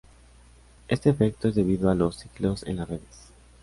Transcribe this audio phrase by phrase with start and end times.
[0.87, 3.29] Este efecto es debido a los ciclos en las redes.